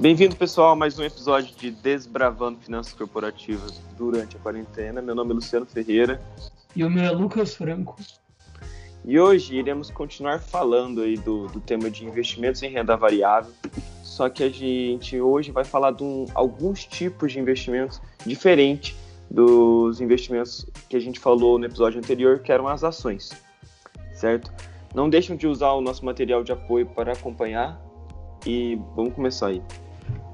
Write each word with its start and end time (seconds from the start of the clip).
Bem-vindo, 0.00 0.34
pessoal, 0.34 0.70
a 0.70 0.76
mais 0.76 0.98
um 0.98 1.04
episódio 1.04 1.54
de 1.54 1.70
Desbravando 1.70 2.58
Finanças 2.58 2.94
Corporativas 2.94 3.82
durante 3.98 4.34
a 4.34 4.40
quarentena. 4.40 5.02
Meu 5.02 5.14
nome 5.14 5.32
é 5.32 5.34
Luciano 5.34 5.66
Ferreira. 5.66 6.18
E 6.74 6.82
o 6.82 6.88
meu 6.88 7.04
é 7.04 7.10
Lucas 7.10 7.54
Franco. 7.54 7.96
E 9.04 9.20
hoje 9.20 9.56
iremos 9.56 9.90
continuar 9.90 10.40
falando 10.40 11.02
aí 11.02 11.18
do, 11.18 11.48
do 11.48 11.60
tema 11.60 11.90
de 11.90 12.06
investimentos 12.06 12.62
em 12.62 12.70
renda 12.70 12.96
variável, 12.96 13.52
só 14.02 14.30
que 14.30 14.42
a 14.42 14.48
gente 14.48 15.20
hoje 15.20 15.50
vai 15.50 15.64
falar 15.64 15.90
de 15.90 16.02
um, 16.02 16.24
alguns 16.34 16.86
tipos 16.86 17.32
de 17.32 17.38
investimentos 17.38 18.00
diferentes 18.24 18.96
dos 19.30 20.00
investimentos 20.00 20.64
que 20.88 20.96
a 20.96 21.00
gente 21.00 21.20
falou 21.20 21.58
no 21.58 21.66
episódio 21.66 21.98
anterior, 21.98 22.38
que 22.38 22.50
eram 22.50 22.68
as 22.68 22.82
ações, 22.82 23.32
certo? 24.14 24.50
Não 24.94 25.10
deixem 25.10 25.36
de 25.36 25.46
usar 25.46 25.72
o 25.72 25.82
nosso 25.82 26.06
material 26.06 26.42
de 26.42 26.52
apoio 26.52 26.86
para 26.86 27.12
acompanhar 27.12 27.78
e 28.46 28.80
vamos 28.96 29.12
começar 29.12 29.48
aí. 29.48 29.62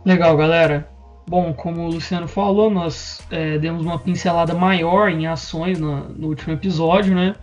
Legal, 0.06 0.37
galera. 0.37 0.88
Bom, 1.28 1.52
como 1.52 1.80
o 1.83 1.88
Luciano 1.88 2.28
falou, 2.28 2.70
nós 2.70 3.20
é, 3.28 3.59
demos 3.59 3.84
uma 3.84 3.98
pincelada 3.98 4.55
maior 4.55 5.10
em 5.10 5.27
ações 5.27 5.80
no, 5.80 6.09
no 6.10 6.28
último 6.28 6.55
episódio, 6.55 7.12
né? 7.12 7.34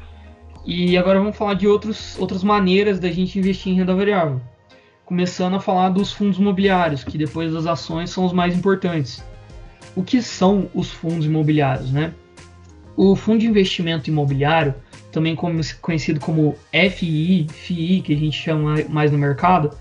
E 0.66 0.98
agora 0.98 1.20
vamos 1.20 1.36
falar 1.36 1.56
de 1.56 1.68
outros, 1.68 2.18
outras 2.18 2.42
maneiras 2.42 3.02
da 3.02 3.12
gente 3.12 3.38
investir 3.38 3.74
em 3.74 3.76
renda 3.76 3.94
variável. 3.94 4.40
Começando 5.04 5.56
a 5.56 5.60
falar 5.60 5.90
dos 5.90 6.14
fundos 6.14 6.40
imobiliários, 6.40 7.04
que 7.04 7.18
depois 7.18 7.52
das 7.52 7.66
ações 7.66 8.12
são 8.12 8.24
os 8.24 8.32
mais 8.32 8.56
importantes. 8.56 9.22
O 9.94 10.02
que 10.02 10.22
são 10.22 10.70
os 10.74 10.90
fundos 10.90 11.26
imobiliários, 11.26 11.92
né? 11.92 12.14
O 12.96 13.14
fundo 13.14 13.40
de 13.40 13.48
investimento 13.48 14.10
imobiliário, 14.10 14.74
também 15.12 15.36
conhecido 15.36 16.22
como 16.22 16.56
FI, 16.72 17.46
FI, 17.50 18.02
que 18.06 18.14
a 18.14 18.18
gente 18.18 18.42
chama 18.42 18.76
mais 18.88 19.12
no 19.12 19.18
mercado, 19.18 19.72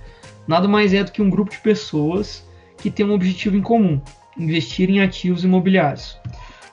nada 0.48 0.66
mais 0.66 0.92
é 0.92 1.04
do 1.04 1.12
que 1.12 1.22
um 1.22 1.30
grupo 1.30 1.52
de 1.52 1.58
pessoas 1.58 2.44
que 2.82 2.90
tem 2.90 3.06
um 3.06 3.14
objetivo 3.14 3.56
em 3.56 3.62
comum: 3.62 4.00
investir 4.36 4.90
em 4.90 5.00
ativos 5.00 5.44
imobiliários. 5.44 6.18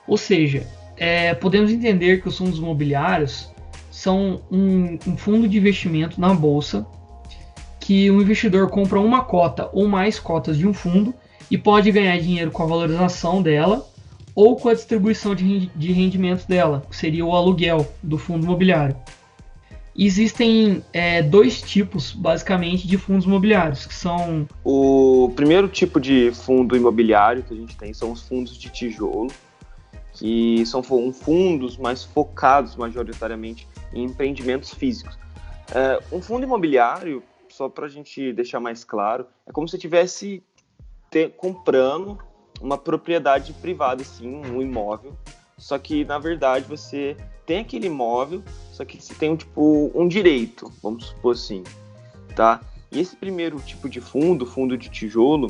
Ou 0.06 0.16
seja, 0.16 0.66
é, 0.96 1.32
podemos 1.34 1.70
entender 1.70 2.20
que 2.20 2.28
os 2.28 2.36
fundos 2.36 2.58
imobiliários 2.58 3.50
são 3.90 4.42
um, 4.50 4.98
um 5.06 5.16
fundo 5.16 5.48
de 5.48 5.56
investimento 5.56 6.20
na 6.20 6.34
bolsa 6.34 6.86
que 7.78 8.10
o 8.10 8.20
investidor 8.20 8.68
compra 8.68 9.00
uma 9.00 9.24
cota 9.24 9.70
ou 9.72 9.88
mais 9.88 10.18
cotas 10.18 10.58
de 10.58 10.66
um 10.66 10.74
fundo 10.74 11.14
e 11.50 11.56
pode 11.56 11.90
ganhar 11.90 12.18
dinheiro 12.18 12.50
com 12.50 12.62
a 12.62 12.66
valorização 12.66 13.42
dela 13.42 13.88
ou 14.34 14.56
com 14.56 14.68
a 14.68 14.74
distribuição 14.74 15.34
de 15.34 15.92
rendimentos 15.92 16.44
dela, 16.44 16.84
que 16.88 16.96
seria 16.96 17.24
o 17.26 17.34
aluguel 17.34 17.86
do 18.02 18.16
fundo 18.16 18.44
imobiliário. 18.44 18.96
Existem 20.02 20.82
é, 20.94 21.22
dois 21.22 21.60
tipos, 21.60 22.12
basicamente, 22.12 22.88
de 22.88 22.96
fundos 22.96 23.26
imobiliários, 23.26 23.84
que 23.84 23.92
são... 23.92 24.48
O 24.64 25.30
primeiro 25.36 25.68
tipo 25.68 26.00
de 26.00 26.32
fundo 26.32 26.74
imobiliário 26.74 27.42
que 27.42 27.52
a 27.52 27.56
gente 27.56 27.76
tem 27.76 27.92
são 27.92 28.10
os 28.10 28.26
fundos 28.26 28.56
de 28.56 28.70
tijolo, 28.70 29.30
que 30.14 30.64
são 30.64 30.82
fundos 30.82 31.76
mais 31.76 32.02
focados 32.02 32.76
majoritariamente 32.76 33.68
em 33.92 34.04
empreendimentos 34.04 34.72
físicos. 34.72 35.18
É, 35.74 36.00
um 36.10 36.22
fundo 36.22 36.44
imobiliário, 36.44 37.22
só 37.50 37.68
para 37.68 37.84
a 37.84 37.88
gente 37.90 38.32
deixar 38.32 38.58
mais 38.58 38.82
claro, 38.82 39.26
é 39.46 39.52
como 39.52 39.68
se 39.68 39.76
estivesse 39.76 40.42
comprando 41.36 42.18
uma 42.58 42.78
propriedade 42.78 43.52
privada, 43.52 44.02
sim, 44.02 44.34
um 44.46 44.62
imóvel, 44.62 45.14
só 45.60 45.78
que 45.78 46.04
na 46.04 46.18
verdade 46.18 46.66
você 46.68 47.16
tem 47.46 47.60
aquele 47.60 47.86
imóvel, 47.86 48.42
só 48.72 48.84
que 48.84 49.00
você 49.00 49.14
tem 49.14 49.36
tipo 49.36 49.92
um 49.94 50.08
direito, 50.08 50.72
vamos 50.82 51.06
supor 51.06 51.34
assim, 51.34 51.62
tá? 52.34 52.60
E 52.90 52.98
esse 52.98 53.14
primeiro 53.14 53.60
tipo 53.60 53.88
de 53.88 54.00
fundo, 54.00 54.44
fundo 54.44 54.76
de 54.76 54.88
tijolo, 54.88 55.48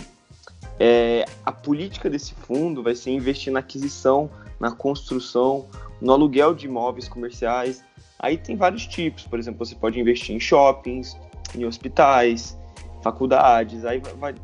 é, 0.79 1.25
a 1.45 1.53
política 1.53 2.11
desse 2.11 2.35
fundo 2.35 2.83
vai 2.83 2.95
ser 2.95 3.11
investir 3.11 3.53
na 3.53 3.61
aquisição, 3.61 4.31
na 4.59 4.71
construção, 4.71 5.69
no 6.01 6.13
aluguel 6.13 6.55
de 6.55 6.67
imóveis 6.67 7.09
comerciais 7.09 7.83
Aí 8.23 8.37
tem 8.37 8.55
vários 8.55 8.87
tipos, 8.87 9.27
por 9.27 9.39
exemplo, 9.39 9.65
você 9.65 9.75
pode 9.75 9.99
investir 9.99 10.37
em 10.37 10.41
shoppings, 10.41 11.17
em 11.57 11.65
hospitais, 11.65 12.57
faculdades, 13.03 13.85
aí 13.87 13.99
vai, 13.99 14.13
vai 14.15 14.35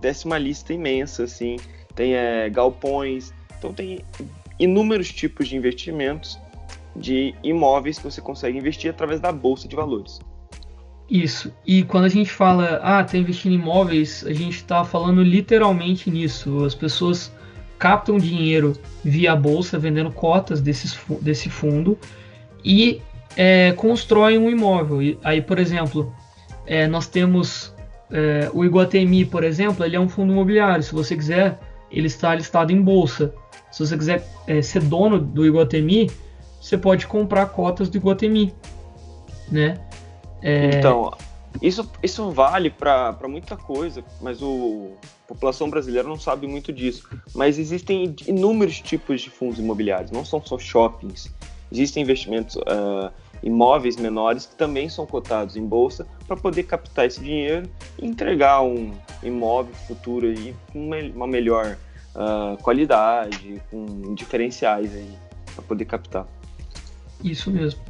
desce 0.00 0.24
uma 0.24 0.38
lista 0.38 0.72
imensa, 0.72 1.24
assim, 1.24 1.56
tem 1.96 2.14
é, 2.14 2.48
galpões, 2.48 3.34
então 3.58 3.74
tem 3.74 4.04
inúmeros 4.58 5.12
tipos 5.12 5.48
de 5.48 5.56
investimentos 5.56 6.38
de 6.94 7.34
imóveis 7.42 7.98
que 7.98 8.04
você 8.04 8.20
consegue 8.20 8.58
investir 8.58 8.90
através 8.90 9.20
da 9.20 9.30
bolsa 9.30 9.68
de 9.68 9.76
valores. 9.76 10.18
Isso. 11.08 11.52
E 11.66 11.84
quando 11.84 12.04
a 12.04 12.08
gente 12.08 12.30
fala, 12.30 12.80
ah, 12.82 13.02
tá 13.02 13.16
investindo 13.16 13.52
em 13.52 13.58
imóveis, 13.58 14.24
a 14.26 14.32
gente 14.32 14.56
está 14.56 14.84
falando 14.84 15.22
literalmente 15.22 16.10
nisso. 16.10 16.64
As 16.64 16.74
pessoas 16.74 17.32
captam 17.78 18.18
dinheiro 18.18 18.74
via 19.02 19.34
bolsa, 19.34 19.78
vendendo 19.78 20.10
cotas 20.10 20.60
desses, 20.60 20.98
desse 21.22 21.48
fundo 21.48 21.96
e 22.64 23.00
é, 23.36 23.72
constroem 23.72 24.36
um 24.36 24.50
imóvel. 24.50 25.16
Aí, 25.22 25.40
por 25.40 25.58
exemplo, 25.58 26.12
é, 26.66 26.86
nós 26.86 27.06
temos 27.06 27.74
é, 28.10 28.50
o 28.52 28.64
Iguatemi, 28.64 29.24
por 29.24 29.44
exemplo, 29.44 29.84
ele 29.84 29.96
é 29.96 30.00
um 30.00 30.08
fundo 30.08 30.32
imobiliário. 30.32 30.82
Se 30.82 30.92
você 30.92 31.16
quiser, 31.16 31.58
ele 31.90 32.06
está 32.08 32.34
listado 32.34 32.72
em 32.72 32.82
bolsa. 32.82 33.32
Se 33.78 33.86
você 33.86 33.96
quiser 33.96 34.28
é, 34.48 34.60
ser 34.60 34.82
dono 34.82 35.20
do 35.20 35.46
Iguatemi, 35.46 36.10
você 36.60 36.76
pode 36.76 37.06
comprar 37.06 37.46
cotas 37.46 37.88
do 37.88 37.96
Iguatemi, 37.96 38.52
né? 39.52 39.78
É, 40.42 40.70
então, 40.74 41.12
isso, 41.62 41.88
isso 42.02 42.28
vale 42.32 42.70
para 42.70 43.16
muita 43.28 43.56
coisa, 43.56 44.02
mas 44.20 44.42
o, 44.42 44.94
a 45.24 45.28
população 45.28 45.70
brasileira 45.70 46.08
não 46.08 46.18
sabe 46.18 46.48
muito 46.48 46.72
disso. 46.72 47.08
Mas 47.36 47.56
existem 47.56 48.16
inúmeros 48.26 48.80
tipos 48.80 49.20
de 49.20 49.30
fundos 49.30 49.60
imobiliários, 49.60 50.10
não 50.10 50.24
são 50.24 50.44
só 50.44 50.58
shoppings. 50.58 51.32
Existem 51.70 52.02
investimentos, 52.02 52.56
uh, 52.56 53.12
imóveis 53.44 53.96
menores 53.96 54.44
que 54.44 54.56
também 54.56 54.88
são 54.88 55.06
cotados 55.06 55.56
em 55.56 55.64
bolsa 55.64 56.04
para 56.26 56.36
poder 56.36 56.64
captar 56.64 57.06
esse 57.06 57.20
dinheiro 57.20 57.70
e 57.96 58.08
entregar 58.08 58.60
um 58.60 58.92
imóvel 59.22 59.72
futuro 59.86 60.26
aí 60.26 60.52
com 60.72 60.90
uma 61.14 61.28
melhor 61.28 61.78
uh, 62.18 62.60
qualidade, 62.62 63.62
com 63.70 64.14
diferenciais 64.14 64.94
aí 64.94 65.14
para 65.54 65.64
poder 65.64 65.84
captar. 65.84 66.26
Isso 67.22 67.50
mesmo. 67.50 67.80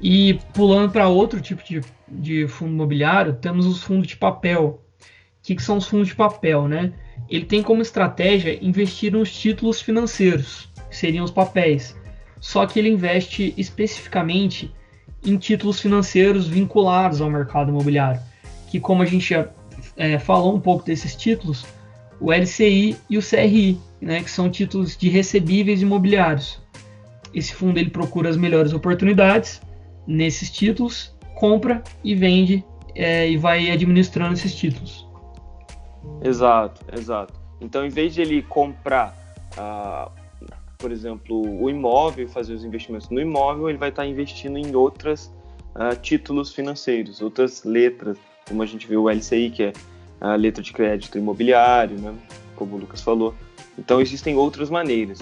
E 0.00 0.34
pulando 0.54 0.90
para 0.90 1.08
outro 1.08 1.40
tipo 1.40 1.62
de, 1.62 1.80
de 2.08 2.48
fundo 2.48 2.72
imobiliário, 2.72 3.34
temos 3.34 3.66
os 3.66 3.82
fundos 3.82 4.06
de 4.06 4.16
papel. 4.16 4.80
O 5.00 5.42
que, 5.42 5.54
que 5.54 5.62
são 5.62 5.76
os 5.76 5.86
fundos 5.86 6.08
de 6.08 6.14
papel, 6.14 6.68
né? 6.68 6.92
Ele 7.28 7.44
tem 7.44 7.62
como 7.62 7.82
estratégia 7.82 8.58
investir 8.64 9.12
nos 9.12 9.32
títulos 9.32 9.80
financeiros, 9.80 10.68
que 10.88 10.96
seriam 10.96 11.24
os 11.24 11.30
papéis 11.30 11.96
só 12.42 12.66
que 12.66 12.80
ele 12.80 12.88
investe 12.88 13.54
especificamente 13.56 14.74
em 15.24 15.36
títulos 15.36 15.80
financeiros 15.80 16.48
vinculados 16.48 17.20
ao 17.20 17.30
mercado 17.30 17.70
imobiliário, 17.70 18.20
que 18.68 18.80
como 18.80 19.00
a 19.00 19.06
gente 19.06 19.30
já 19.30 19.48
é, 19.96 20.18
falou 20.18 20.52
um 20.52 20.58
pouco 20.58 20.84
desses 20.84 21.14
títulos, 21.14 21.64
o 22.22 22.32
LCI 22.32 22.96
e 23.10 23.18
o 23.18 23.20
CRI, 23.20 23.78
né, 24.00 24.22
que 24.22 24.30
são 24.30 24.50
títulos 24.50 24.96
de 24.96 25.08
recebíveis 25.08 25.82
imobiliários. 25.82 26.60
Esse 27.34 27.54
fundo 27.54 27.78
ele 27.78 27.90
procura 27.90 28.28
as 28.28 28.36
melhores 28.36 28.72
oportunidades 28.72 29.60
nesses 30.06 30.50
títulos, 30.50 31.14
compra 31.34 31.82
e 32.04 32.14
vende 32.14 32.64
é, 32.94 33.28
e 33.28 33.36
vai 33.36 33.70
administrando 33.70 34.34
esses 34.34 34.54
títulos. 34.54 35.06
Exato, 36.22 36.80
exato. 36.96 37.34
Então, 37.60 37.84
em 37.84 37.88
vez 37.88 38.14
de 38.14 38.22
ele 38.22 38.42
comprar 38.42 39.16
uh, 39.56 40.10
por 40.82 40.90
exemplo, 40.90 41.62
o 41.62 41.70
imóvel, 41.70 42.28
fazer 42.28 42.52
os 42.54 42.64
investimentos 42.64 43.08
no 43.08 43.20
imóvel, 43.20 43.68
ele 43.68 43.78
vai 43.78 43.90
estar 43.90 44.04
investindo 44.04 44.58
em 44.58 44.74
outros 44.74 45.32
ah, 45.76 45.94
títulos 45.94 46.52
financeiros, 46.52 47.22
outras 47.22 47.62
letras, 47.62 48.18
como 48.48 48.64
a 48.64 48.66
gente 48.66 48.88
viu 48.88 49.04
o 49.04 49.08
LCI, 49.08 49.50
que 49.50 49.62
é 49.62 49.72
a 50.22 50.36
letra 50.36 50.62
de 50.62 50.72
crédito 50.72 51.18
imobiliário, 51.18 51.98
né? 51.98 52.14
como 52.54 52.76
o 52.76 52.78
Lucas 52.78 53.02
falou. 53.02 53.34
Então 53.76 54.00
existem 54.00 54.36
outras 54.36 54.70
maneiras. 54.70 55.18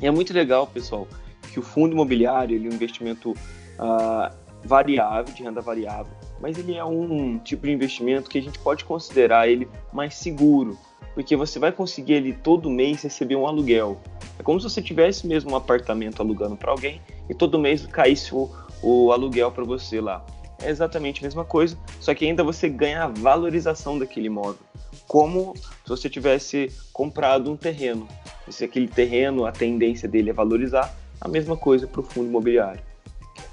E 0.00 0.06
é 0.06 0.10
muito 0.10 0.32
legal, 0.32 0.66
pessoal, 0.66 1.06
que 1.52 1.58
o 1.60 1.62
fundo 1.62 1.92
imobiliário 1.92 2.56
ele 2.56 2.66
é 2.66 2.70
um 2.70 2.74
investimento 2.74 3.32
uh, 3.32 4.34
variável, 4.64 5.34
de 5.34 5.42
renda 5.42 5.60
variável, 5.60 6.12
mas 6.40 6.56
ele 6.56 6.74
é 6.74 6.84
um 6.84 7.38
tipo 7.38 7.66
de 7.66 7.72
investimento 7.72 8.30
que 8.30 8.38
a 8.38 8.42
gente 8.42 8.58
pode 8.58 8.84
considerar 8.86 9.46
ele 9.46 9.68
mais 9.92 10.14
seguro, 10.14 10.78
porque 11.14 11.36
você 11.36 11.58
vai 11.58 11.70
conseguir 11.70 12.14
ele 12.14 12.32
todo 12.32 12.70
mês 12.70 13.02
receber 13.02 13.36
um 13.36 13.46
aluguel. 13.46 14.00
É 14.38 14.42
como 14.42 14.58
se 14.58 14.68
você 14.68 14.80
tivesse 14.80 15.26
mesmo 15.26 15.52
um 15.52 15.56
apartamento 15.56 16.20
alugando 16.20 16.56
para 16.56 16.70
alguém 16.70 17.00
e 17.28 17.34
todo 17.34 17.58
mês 17.58 17.84
caísse 17.86 18.34
o, 18.34 18.50
o 18.82 19.12
aluguel 19.12 19.52
para 19.52 19.64
você 19.64 20.00
lá. 20.00 20.24
É 20.62 20.70
exatamente 20.70 21.20
a 21.20 21.22
mesma 21.24 21.44
coisa, 21.44 21.76
só 22.00 22.14
que 22.14 22.24
ainda 22.24 22.42
você 22.42 22.68
ganha 22.68 23.04
a 23.04 23.08
valorização 23.08 23.98
daquele 23.98 24.26
imóvel, 24.26 24.58
como 25.06 25.54
se 25.56 25.88
você 25.88 26.08
tivesse 26.08 26.70
comprado 26.92 27.50
um 27.50 27.56
terreno. 27.56 28.08
Se 28.48 28.64
aquele 28.64 28.88
terreno, 28.88 29.46
a 29.46 29.52
tendência 29.52 30.08
dele 30.08 30.30
é 30.30 30.32
valorizar, 30.32 30.94
a 31.20 31.28
mesma 31.28 31.56
coisa 31.56 31.86
para 31.86 32.00
o 32.00 32.04
fundo 32.04 32.28
imobiliário. 32.28 32.80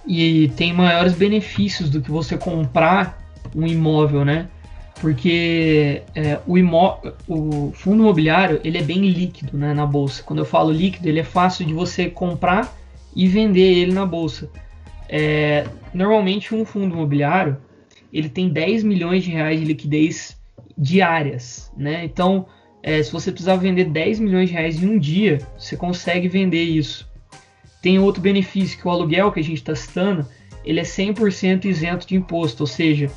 E 0.06 0.50
tem 0.50 0.74
maiores 0.74 1.14
benefícios 1.14 1.90
do 1.90 2.02
que 2.02 2.12
você 2.12 2.38
comprar 2.38 3.22
um 3.56 3.66
imóvel, 3.66 4.26
né? 4.26 4.50
porque 5.02 6.04
é, 6.14 6.40
o, 6.46 6.58
imó 6.60 7.00
o 7.28 7.72
fundo 7.74 8.04
imobiliário 8.04 8.62
ele 8.64 8.78
é 8.78 8.84
bem 8.84 9.10
líquido 9.10 9.58
né, 9.58 9.74
na 9.74 9.86
bolsa. 9.86 10.22
Quando 10.22 10.40
eu 10.40 10.46
falo 10.46 10.72
líquido, 10.72 11.10
ele 11.10 11.20
é 11.20 11.24
fácil 11.24 11.66
de 11.66 11.74
você 11.74 12.08
comprar 12.08 12.72
e 13.16 13.28
vender 13.28 13.80
ele 13.80 13.92
na 13.92 14.06
bolsa. 14.06 14.48
É, 15.14 15.68
normalmente 15.94 16.56
um 16.56 16.64
fundo 16.64 16.96
imobiliário 16.96 17.58
ele 18.14 18.30
tem 18.30 18.48
10 18.50 18.84
milhões 18.84 19.24
de 19.24 19.32
reais 19.32 19.60
de 19.60 19.66
liquidez 19.66 20.38
diárias, 20.78 21.72
né? 21.78 22.04
Então, 22.06 22.46
é, 22.82 23.04
se 23.04 23.12
você 23.12 23.32
precisar 23.32 23.58
vender 23.58 23.86
10 23.86 24.20
milhões 24.20 24.50
de 24.50 24.56
reais 24.56 24.82
em 24.82 24.88
um 24.88 24.98
dia, 24.98 25.40
você 25.58 25.78
consegue 25.78 26.28
vender 26.28 26.64
isso. 26.64 27.10
Tem 27.82 28.00
outro 28.00 28.22
benefício 28.22 28.80
que 28.80 28.88
o 28.88 28.92
aluguel 28.92 29.32
que 29.32 29.40
a 29.40 29.44
gente 29.44 29.58
está 29.58 29.76
citando, 29.76 30.26
ele 30.64 30.80
é 30.80 30.84
100% 30.84 31.66
isento 31.66 32.08
de 32.08 32.16
imposto, 32.16 32.64
ou 32.64 32.68
seja, 32.68 33.10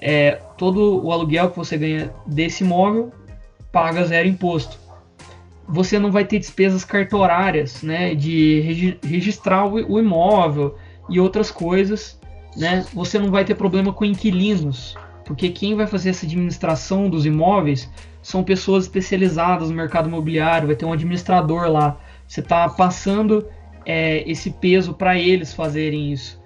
é, 0.00 0.32
todo 0.56 1.04
o 1.04 1.12
aluguel 1.12 1.50
que 1.50 1.56
você 1.56 1.76
ganha 1.76 2.12
desse 2.26 2.64
imóvel 2.64 3.12
paga 3.72 4.04
zero 4.04 4.28
imposto. 4.28 4.78
Você 5.68 5.98
não 5.98 6.10
vai 6.10 6.24
ter 6.24 6.38
despesas 6.38 6.84
cartorárias, 6.84 7.82
né, 7.82 8.14
de 8.14 8.60
regi 8.60 8.98
registrar 9.04 9.66
o, 9.66 9.74
o 9.74 9.98
imóvel 9.98 10.76
e 11.08 11.18
outras 11.20 11.50
coisas, 11.50 12.18
né? 12.56 12.84
Você 12.92 13.18
não 13.18 13.30
vai 13.30 13.44
ter 13.44 13.54
problema 13.54 13.92
com 13.92 14.04
inquilinos, 14.04 14.96
porque 15.24 15.50
quem 15.50 15.74
vai 15.74 15.86
fazer 15.86 16.10
essa 16.10 16.26
administração 16.26 17.08
dos 17.08 17.26
imóveis 17.26 17.90
são 18.22 18.42
pessoas 18.42 18.84
especializadas 18.84 19.70
no 19.70 19.76
mercado 19.76 20.08
imobiliário, 20.08 20.66
vai 20.66 20.76
ter 20.76 20.84
um 20.84 20.92
administrador 20.92 21.68
lá. 21.70 21.98
Você 22.26 22.40
está 22.40 22.68
passando 22.68 23.46
é, 23.86 24.28
esse 24.30 24.50
peso 24.50 24.92
para 24.92 25.18
eles 25.18 25.52
fazerem 25.54 26.12
isso 26.12 26.38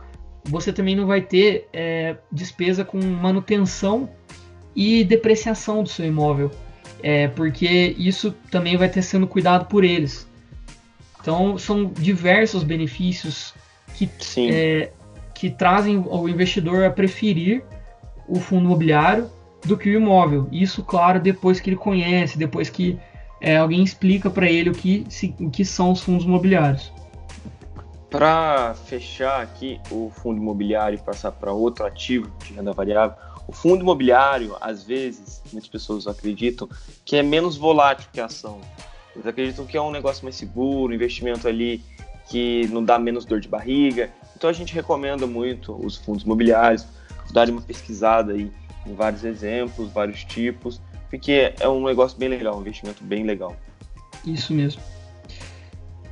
você 0.44 0.73
também 0.73 0.97
não 0.97 1.06
vai 1.06 1.20
ter 1.20 1.69
é, 1.73 2.17
despesa 2.31 2.85
com 2.85 2.99
manutenção 3.00 4.08
e 4.75 5.05
depreciação 5.05 5.82
do 5.82 5.88
seu 5.88 6.06
imóvel, 6.06 6.50
é, 7.03 7.29
porque 7.29 7.94
isso 7.99 8.32
também 8.50 8.76
vai 8.76 8.88
ter 8.88 9.03
sendo 9.03 9.26
cuidado 9.26 9.67
por 9.67 9.85
eles. 9.85 10.29
Então 11.20 11.56
são 11.56 11.87
diversos 11.87 12.65
benefícios 12.65 13.55
que, 13.94 14.11
é, 14.50 14.93
que 15.35 15.50
trazem 15.50 15.99
o 15.99 16.29
investidor 16.29 16.85
a 16.85 16.91
preferir 16.91 17.62
o 18.29 18.41
fundo 18.41 18.65
imobiliário 18.65 19.31
do 19.65 19.77
que 19.77 19.91
o 19.91 19.93
imóvel. 19.93 20.49
Isso, 20.50 20.83
claro, 20.83 21.21
depois 21.21 21.61
que 21.61 21.71
ele 21.71 21.77
conhece, 21.77 22.39
depois 22.39 22.69
que 22.69 22.99
é, 23.41 23.56
alguém 23.56 23.83
explica 23.83 24.31
para 24.31 24.49
ele 24.49 24.71
o 24.71 24.73
que, 24.73 25.05
se, 25.09 25.35
o 25.41 25.50
que 25.50 25.65
são 25.65 25.93
os 25.93 26.00
fundos 26.00 26.25
imobiliários. 26.25 26.93
Para 28.09 28.75
fechar 28.75 29.41
aqui 29.41 29.81
o 29.91 30.11
fundo 30.15 30.41
imobiliário 30.41 30.99
e 30.99 31.03
passar 31.03 31.33
para 31.33 31.53
outro 31.53 31.87
ativo 31.87 32.31
de 32.44 32.53
renda 32.53 32.73
variável, 32.73 33.17
o 33.49 33.53
fundo 33.53 33.83
imobiliário, 33.83 34.56
às 34.61 34.85
vezes, 34.85 35.43
muitas 35.53 35.69
pessoas 35.69 36.06
acreditam 36.06 36.69
que 37.05 37.17
é 37.17 37.23
menos 37.23 37.56
volátil 37.56 38.09
que 38.12 38.21
a 38.21 38.27
ação. 38.27 38.61
Eles 39.15 39.27
acreditam 39.27 39.67
que 39.67 39.77
é 39.77 39.83
um 39.83 39.91
negócio 39.91 40.25
mais 40.25 40.37
seguro, 40.37 40.94
investimento 40.94 41.49
ali 41.49 41.83
que 42.28 42.66
não 42.69 42.84
dá 42.84 42.98
menos 42.98 43.24
dor 43.24 43.40
de 43.40 43.48
barriga. 43.48 44.10
Então 44.36 44.48
a 44.48 44.52
gente 44.52 44.74
recomenda 44.74 45.26
muito 45.26 45.74
os 45.84 45.96
fundos 45.96 46.24
imobiliários, 46.24 46.86
darem 47.32 47.52
uma 47.52 47.62
pesquisada 47.62 48.32
aí 48.32 48.50
em 48.86 48.94
vários 48.94 49.24
exemplos, 49.24 49.90
vários 49.90 50.24
tipos, 50.24 50.80
porque 51.08 51.52
é 51.60 51.69
um 51.69 51.84
negócio 51.84 52.19
bem 52.19 52.28
legal, 52.28 52.56
um 52.56 52.60
investimento 52.60 53.02
bem 53.04 53.24
legal. 53.24 53.56
Isso 54.24 54.52
mesmo. 54.52 54.82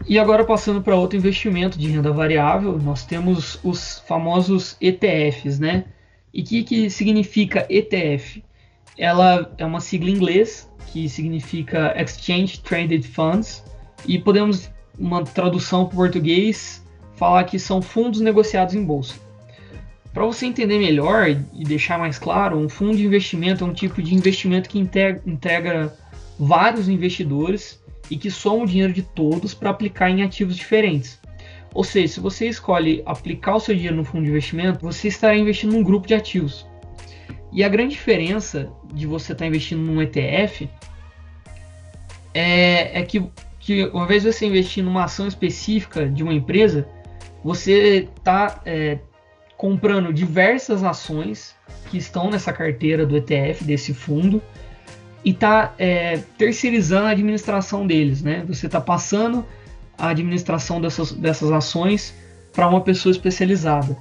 E 0.07 0.19
agora 0.19 0.45
passando 0.45 0.83
para 0.83 0.97
outro 0.97 1.17
investimento 1.17 1.79
de 1.79 1.89
renda 1.89 2.11
variável, 2.11 2.79
nós 2.79 3.05
temos 3.05 3.59
os 3.63 4.01
famosos 4.07 4.77
ETFs, 4.81 5.59
né? 5.59 5.85
E 6.33 6.43
o 6.43 6.45
que, 6.45 6.63
que 6.63 6.91
significa 6.91 7.67
ETF? 7.69 8.43
Ela 8.97 9.53
é 9.59 9.65
uma 9.65 9.81
sigla 9.81 10.11
em 10.11 10.15
inglês 10.15 10.71
que 10.87 11.09
significa 11.09 11.95
Exchange 12.01 12.61
Traded 12.61 13.07
Funds 13.07 13.65
e 14.07 14.19
podemos 14.19 14.71
uma 15.01 15.25
tradução 15.25 15.87
para 15.87 15.95
o 15.95 15.97
português 15.97 16.85
falar 17.17 17.45
que 17.45 17.59
são 17.59 17.81
fundos 17.81 18.21
negociados 18.21 18.75
em 18.75 18.85
bolsa. 18.85 19.15
Para 20.13 20.27
você 20.27 20.47
entender 20.47 20.79
melhor 20.79 21.29
e 21.29 21.65
deixar 21.65 21.99
mais 21.99 22.19
claro, 22.19 22.59
um 22.59 22.69
fundo 22.69 22.97
de 22.97 23.07
investimento 23.07 23.65
é 23.65 23.67
um 23.67 23.73
tipo 23.73 24.03
de 24.03 24.15
investimento 24.15 24.69
que 24.69 24.79
integra, 24.79 25.97
vários 26.39 26.89
investidores 26.89 27.81
e 28.11 28.17
que 28.17 28.31
soma 28.31 28.65
o 28.65 28.67
dinheiro 28.67 28.93
de 28.93 29.03
todos 29.03 29.55
para 29.55 29.71
aplicar 29.71 30.11
em 30.11 30.23
ativos 30.23 30.57
diferentes. 30.57 31.21
Ou 31.73 31.85
seja, 31.85 32.15
se 32.15 32.21
você 32.21 32.49
escolhe 32.49 33.03
aplicar 33.07 33.57
o 33.57 33.61
seu 33.61 33.75
dinheiro 33.75 33.97
no 33.97 34.05
fundo 34.05 34.25
de 34.25 34.31
investimento, 34.31 34.85
você 34.85 35.09
estará 35.09 35.37
investindo 35.37 35.73
num 35.73 35.83
grupo 35.83 36.09
de 36.09 36.15
ativos. 36.15 36.67
E 37.53 37.63
a 37.63 37.69
grande 37.69 37.95
diferença 37.95 38.71
de 38.93 39.07
você 39.07 39.33
estar 39.33 39.47
investindo 39.47 39.81
num 39.81 40.03
ETF 40.03 40.69
é, 42.35 43.01
é 43.01 43.03
que, 43.05 43.23
que, 43.61 43.85
uma 43.93 44.07
vez 44.07 44.25
você 44.25 44.47
investir 44.47 44.83
numa 44.83 45.05
ação 45.05 45.29
específica 45.29 46.09
de 46.09 46.23
uma 46.23 46.33
empresa, 46.33 46.89
você 47.45 48.09
está 48.17 48.61
é, 48.65 48.99
comprando 49.57 50.13
diversas 50.13 50.83
ações 50.83 51.55
que 51.91 51.99
estão 51.99 52.31
nessa 52.31 52.53
carteira 52.53 53.05
do 53.05 53.17
ETF, 53.17 53.63
desse 53.63 53.93
fundo, 53.93 54.43
e 55.23 55.31
está 55.31 55.75
é, 55.79 56.17
terceirizando 56.39 57.07
a 57.07 57.11
administração 57.11 57.87
deles, 57.87 58.23
né? 58.23 58.43
Você 58.49 58.65
está 58.65 58.81
passando 58.81 59.45
a 59.99 60.09
administração 60.09 60.81
dessas, 60.81 61.13
dessas 61.13 61.53
ações 61.53 62.15
para 62.55 62.67
uma 62.67 62.81
pessoa 62.81 63.11
especializada. 63.11 63.97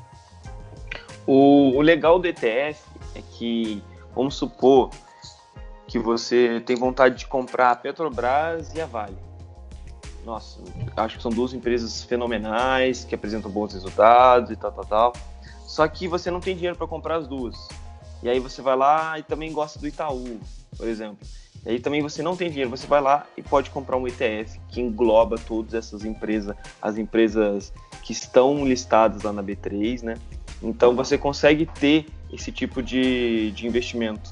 O, 1.28 1.76
o, 1.76 1.82
legal 1.82 2.18
do 2.20 2.28
ETF 2.28 2.80
é 3.14 3.22
que, 3.38 3.84
vamos 4.16 4.36
supor 4.36 4.90
que 5.86 6.00
você 6.00 6.62
tem 6.66 6.78
vontade 6.78 7.18
de 7.18 7.28
comprar 7.28 7.72
a 7.72 7.76
Petrobras 7.76 8.74
e 8.74 8.80
a 8.80 8.86
Vale. 8.86 9.29
Nossa, 10.30 10.60
acho 10.96 11.18
que 11.18 11.24
são 11.24 11.32
duas 11.32 11.56
empresas 11.56 12.04
fenomenais 12.04 13.04
que 13.04 13.16
apresentam 13.16 13.50
bons 13.50 13.74
resultados 13.74 14.52
e 14.52 14.56
tal, 14.56 14.72
tal, 14.72 14.86
tal. 14.86 15.14
Só 15.66 15.88
que 15.88 16.08
você 16.08 16.30
não 16.30 16.40
tem 16.40 16.54
dinheiro 16.54 16.76
para 16.76 16.86
comprar 16.86 17.16
as 17.16 17.28
duas. 17.28 17.68
E 18.22 18.30
aí 18.30 18.40
você 18.40 18.62
vai 18.62 18.76
lá 18.76 19.18
e 19.18 19.24
também 19.24 19.52
gosta 19.52 19.80
do 19.80 19.88
Itaú, 19.88 20.40
por 20.78 20.88
exemplo. 20.88 21.28
E 21.66 21.72
aí 21.72 21.80
também 21.80 22.04
você 22.04 22.22
não 22.22 22.36
tem 22.36 22.48
dinheiro, 22.48 22.70
você 22.70 22.86
vai 22.86 23.02
lá 23.02 23.26
e 23.36 23.42
pode 23.42 23.72
comprar 23.72 23.98
um 23.98 24.08
ETF 24.08 24.60
que 24.70 24.80
engloba 24.80 25.36
todas 25.36 25.74
essas 25.74 26.06
empresas, 26.06 26.56
as 26.80 27.00
empresas 27.00 27.74
que 28.04 28.12
estão 28.14 28.64
listadas 28.68 29.24
lá 29.24 29.34
na 29.34 29.42
B3, 29.42 30.04
né? 30.04 30.14
Então 30.62 30.96
você 30.96 31.18
consegue 31.18 31.66
ter 31.66 32.06
esse 32.32 32.52
tipo 32.52 32.84
de, 32.84 33.50
de 33.50 33.66
investimento. 33.66 34.30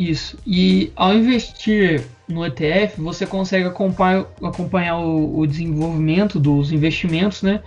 Isso. 0.00 0.38
E 0.46 0.90
ao 0.96 1.12
investir 1.12 2.06
no 2.26 2.46
ETF, 2.46 2.98
você 2.98 3.26
consegue 3.26 3.66
acompanhar, 3.66 4.26
acompanhar 4.42 4.96
o, 4.96 5.40
o 5.40 5.46
desenvolvimento 5.46 6.40
dos 6.40 6.72
investimentos, 6.72 7.42
né? 7.42 7.62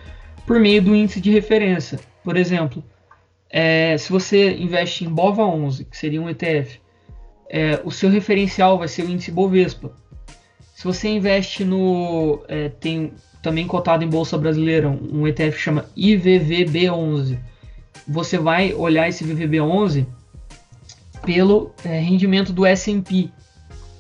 Por 0.48 0.60
meio 0.60 0.82
do 0.82 0.96
índice 0.96 1.22
de 1.22 1.30
referência. 1.30 2.00
Por 2.24 2.36
exemplo, 2.36 2.84
é, 3.48 3.96
se 4.00 4.12
você 4.12 4.52
investe 4.52 5.06
em 5.06 5.14
BOVA11, 5.14 5.86
que 5.86 5.96
seria 5.96 6.20
um 6.20 6.28
ETF, 6.28 6.82
é, 7.48 7.80
o 7.84 7.92
seu 7.92 8.10
referencial 8.10 8.80
vai 8.80 8.88
ser 8.88 9.04
o 9.04 9.12
índice 9.12 9.30
Bovespa. 9.30 9.92
Se 10.74 10.84
você 10.86 11.10
investe 11.10 11.64
no. 11.64 12.44
É, 12.48 12.68
tem 12.68 13.14
também 13.44 13.68
cotado 13.68 14.04
em 14.04 14.10
Bolsa 14.10 14.40
Brasileira 14.40 14.90
um 14.90 15.28
ETF 15.28 15.60
chama 15.60 15.86
IVVB11. 15.96 17.38
Você 18.08 18.40
vai 18.40 18.74
olhar 18.74 19.08
esse 19.08 19.24
IVVB11 19.24 20.08
pelo 21.26 21.72
é, 21.84 22.00
rendimento 22.00 22.54
do 22.54 22.66
S&P, 22.66 23.30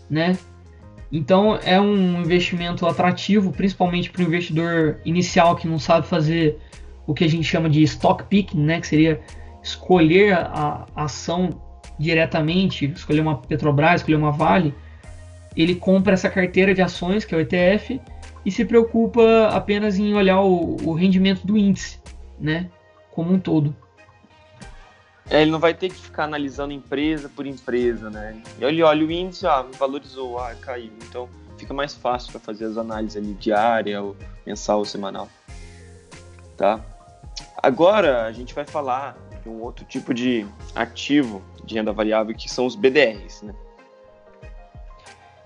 né? 0.09 0.37
Então 1.11 1.57
é 1.63 1.79
um 1.79 2.21
investimento 2.21 2.85
atrativo, 2.85 3.51
principalmente 3.51 4.09
para 4.09 4.23
o 4.23 4.25
investidor 4.25 4.99
inicial 5.05 5.55
que 5.55 5.67
não 5.67 5.77
sabe 5.77 6.07
fazer 6.07 6.57
o 7.05 7.13
que 7.13 7.23
a 7.23 7.29
gente 7.29 7.43
chama 7.43 7.69
de 7.69 7.83
stock 7.83 8.23
picking, 8.25 8.63
né? 8.63 8.79
Que 8.79 8.87
seria 8.87 9.21
escolher 9.61 10.33
a, 10.33 10.85
a 10.95 11.03
ação 11.03 11.61
diretamente, 11.99 12.85
escolher 12.85 13.21
uma 13.21 13.37
Petrobras, 13.37 14.01
escolher 14.01 14.17
uma 14.17 14.31
Vale, 14.31 14.73
ele 15.55 15.75
compra 15.75 16.13
essa 16.13 16.29
carteira 16.29 16.73
de 16.73 16.81
ações, 16.81 17.23
que 17.23 17.33
é 17.33 17.37
o 17.37 17.41
ETF, 17.41 18.01
e 18.45 18.51
se 18.51 18.65
preocupa 18.65 19.49
apenas 19.51 19.97
em 19.97 20.13
olhar 20.13 20.41
o, 20.41 20.77
o 20.83 20.93
rendimento 20.93 21.45
do 21.45 21.57
índice, 21.57 21.99
né, 22.39 22.69
como 23.11 23.31
um 23.31 23.39
todo. 23.39 23.75
É, 25.29 25.41
ele 25.41 25.51
não 25.51 25.59
vai 25.59 25.73
ter 25.73 25.89
que 25.89 25.95
ficar 25.95 26.25
analisando 26.25 26.73
empresa 26.73 27.29
por 27.29 27.45
empresa, 27.45 28.09
né? 28.09 28.41
Ele 28.59 28.83
olha 28.83 29.05
o 29.05 29.11
índice, 29.11 29.47
ah, 29.47 29.65
valorizou, 29.79 30.37
ah, 30.37 30.53
caiu. 30.55 30.91
Então 31.07 31.29
fica 31.57 31.73
mais 31.73 31.95
fácil 31.95 32.31
para 32.31 32.41
fazer 32.41 32.65
as 32.65 32.77
análises 32.77 33.15
ali 33.15 33.33
diária, 33.33 34.01
ou 34.01 34.17
mensal 34.45 34.79
ou 34.79 34.85
semanal. 34.85 35.29
Tá? 36.57 36.79
Agora 37.57 38.25
a 38.25 38.31
gente 38.31 38.53
vai 38.53 38.65
falar 38.65 39.17
de 39.41 39.49
um 39.49 39.61
outro 39.61 39.85
tipo 39.85 40.13
de 40.13 40.45
ativo 40.75 41.41
de 41.63 41.75
renda 41.75 41.93
variável 41.93 42.35
que 42.35 42.49
são 42.49 42.65
os 42.65 42.75
BDRs, 42.75 43.41
né? 43.43 43.55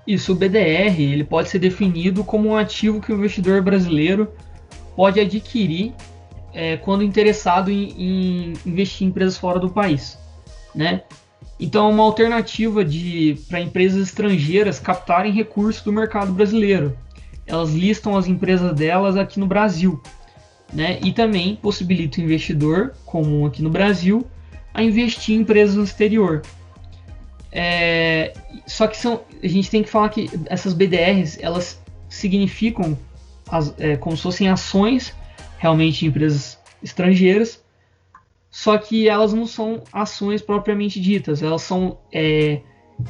Isso, 0.07 0.31
o 0.31 0.35
BDR 0.35 1.01
ele 1.01 1.25
pode 1.25 1.49
ser 1.49 1.59
definido 1.59 2.23
como 2.23 2.49
um 2.49 2.55
ativo 2.55 3.01
que 3.01 3.11
o 3.11 3.15
investidor 3.15 3.61
brasileiro 3.61 4.33
pode 4.95 5.19
adquirir 5.19 5.93
é, 6.57 6.75
quando 6.75 7.03
interessado 7.03 7.69
em, 7.69 7.93
em, 7.99 8.53
investir 8.65 9.05
em 9.05 9.11
empresas 9.11 9.37
fora 9.37 9.59
do 9.59 9.69
país, 9.69 10.17
né? 10.73 11.03
Então, 11.59 11.87
é 11.87 11.93
uma 11.93 12.01
alternativa 12.01 12.81
para 13.47 13.61
empresas 13.61 14.07
estrangeiras 14.07 14.79
captarem 14.79 15.31
recursos 15.31 15.83
do 15.83 15.93
mercado 15.93 16.31
brasileiro. 16.31 16.97
Elas 17.45 17.73
listam 17.73 18.17
as 18.17 18.25
empresas 18.25 18.73
delas 18.73 19.15
aqui 19.15 19.39
no 19.39 19.45
Brasil, 19.45 20.01
né? 20.73 20.97
E 21.03 21.13
também 21.13 21.55
possibilita 21.55 22.19
o 22.19 22.23
investidor 22.23 22.95
comum 23.05 23.45
aqui 23.45 23.61
no 23.61 23.69
Brasil 23.69 24.25
a 24.73 24.81
investir 24.81 25.35
em 25.35 25.41
empresas 25.41 25.75
no 25.75 25.83
exterior. 25.83 26.41
É, 27.51 28.33
só 28.65 28.87
que 28.87 28.97
são, 28.97 29.21
a 29.43 29.47
gente 29.47 29.69
tem 29.69 29.83
que 29.83 29.89
falar 29.91 30.09
que 30.09 30.27
essas 30.47 30.73
BDRs 30.73 31.37
elas 31.39 31.79
significam 32.09 32.97
as, 33.47 33.75
é, 33.77 33.95
como 33.95 34.17
se 34.17 34.23
fossem 34.23 34.49
ações 34.49 35.13
realmente 35.57 36.05
empresas 36.05 36.59
estrangeiras, 36.81 37.63
só 38.49 38.77
que 38.77 39.07
elas 39.07 39.33
não 39.33 39.45
são 39.45 39.83
ações 39.91 40.41
propriamente 40.41 40.99
ditas, 40.99 41.43
elas 41.43 41.61
são 41.61 41.99
é, 42.11 42.61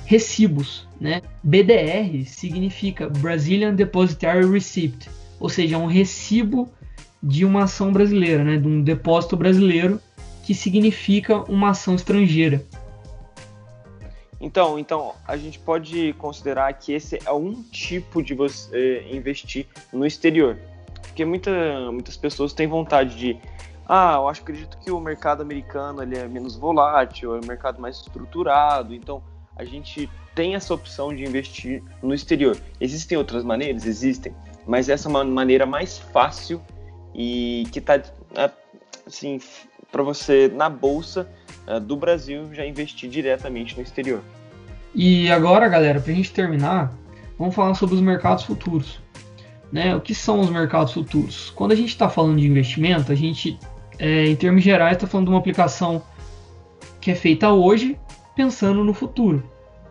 recibos. 0.05 0.87
Né? 0.99 1.21
BDR 1.43 2.25
significa 2.25 3.09
Brazilian 3.09 3.73
Depositary 3.73 4.49
Receipt, 4.49 5.09
ou 5.39 5.49
seja, 5.49 5.75
é 5.75 5.77
um 5.77 5.85
recibo 5.85 6.69
de 7.21 7.45
uma 7.45 7.63
ação 7.63 7.91
brasileira, 7.91 8.43
né? 8.43 8.57
de 8.57 8.67
um 8.67 8.81
depósito 8.81 9.35
brasileiro 9.37 10.01
que 10.43 10.53
significa 10.53 11.37
uma 11.51 11.71
ação 11.71 11.95
estrangeira. 11.95 12.63
Então, 14.39 14.77
então 14.77 15.13
a 15.27 15.35
gente 15.35 15.57
pode 15.57 16.13
considerar 16.13 16.71
que 16.73 16.93
esse 16.93 17.19
é 17.25 17.31
um 17.31 17.63
tipo 17.63 18.21
de 18.21 18.33
você 18.33 19.05
investir 19.11 19.65
no 19.91 20.05
exterior, 20.05 20.57
porque 21.17 21.25
muita, 21.25 21.51
muitas 21.91 22.15
pessoas 22.15 22.53
têm 22.53 22.67
vontade 22.67 23.17
de, 23.17 23.37
ah, 23.87 24.17
eu 24.17 24.27
acho 24.27 24.43
acredito 24.43 24.77
que 24.77 24.91
o 24.91 24.99
mercado 24.99 25.41
americano 25.41 26.03
ele 26.03 26.15
é 26.15 26.27
menos 26.27 26.55
volátil, 26.55 27.35
é 27.35 27.39
um 27.39 27.47
mercado 27.47 27.81
mais 27.81 27.95
estruturado, 27.95 28.93
então 28.93 29.23
a 29.55 29.65
gente 29.65 30.07
tem 30.35 30.53
essa 30.53 30.71
opção 30.75 31.15
de 31.15 31.23
investir 31.23 31.81
no 32.03 32.13
exterior. 32.13 32.55
Existem 32.79 33.17
outras 33.17 33.43
maneiras, 33.43 33.87
existem, 33.87 34.31
mas 34.67 34.89
essa 34.89 35.07
é 35.07 35.09
uma 35.09 35.23
maneira 35.23 35.65
mais 35.65 35.97
fácil 35.97 36.61
e 37.15 37.67
que 37.71 37.79
está 37.79 37.99
assim 39.03 39.39
para 39.91 40.03
você 40.03 40.51
na 40.53 40.69
bolsa 40.69 41.27
uh, 41.67 41.79
do 41.79 41.97
Brasil 41.97 42.53
já 42.53 42.63
investir 42.63 43.09
diretamente 43.09 43.75
no 43.75 43.81
exterior. 43.81 44.21
E 44.93 45.31
agora, 45.31 45.67
galera, 45.67 45.99
para 45.99 46.11
a 46.11 46.15
gente 46.15 46.31
terminar, 46.31 46.93
vamos 47.39 47.55
falar 47.55 47.73
sobre 47.73 47.95
os 47.95 48.01
mercados 48.01 48.43
futuros. 48.43 48.99
Né? 49.71 49.95
O 49.95 50.01
que 50.01 50.15
são 50.15 50.39
os 50.39 50.49
mercados 50.49 50.93
futuros? 50.93 51.51
Quando 51.55 51.71
a 51.71 51.75
gente 51.75 51.89
está 51.89 52.09
falando 52.09 52.39
de 52.39 52.47
investimento, 52.47 53.11
a 53.11 53.15
gente, 53.15 53.59
é, 53.99 54.27
em 54.27 54.35
termos 54.35 54.63
gerais, 54.63 54.95
está 54.95 55.07
falando 55.07 55.27
de 55.27 55.31
uma 55.33 55.39
aplicação 55.39 56.01
que 57.01 57.11
é 57.11 57.15
feita 57.15 57.51
hoje, 57.51 57.97
pensando 58.35 58.83
no 58.83 58.93
futuro, 58.93 59.43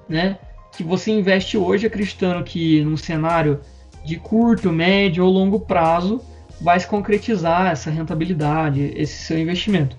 né? 0.08 0.38
Que 0.76 0.82
você 0.82 1.10
investe 1.10 1.56
hoje 1.56 1.86
acreditando 1.86 2.44
que 2.44 2.82
num 2.84 2.96
cenário 2.96 3.60
de 4.04 4.16
curto, 4.16 4.70
médio 4.70 5.24
ou 5.24 5.32
longo 5.32 5.60
prazo 5.60 6.20
vai 6.60 6.78
se 6.78 6.86
concretizar 6.86 7.70
essa 7.70 7.90
rentabilidade, 7.90 8.92
esse 8.94 9.24
seu 9.24 9.38
investimento. 9.38 9.96